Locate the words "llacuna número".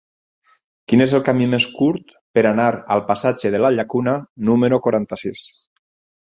3.77-4.83